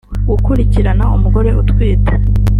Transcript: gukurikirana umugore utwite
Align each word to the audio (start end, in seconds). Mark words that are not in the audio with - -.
gukurikirana 0.29 1.03
umugore 1.15 1.49
utwite 1.61 2.13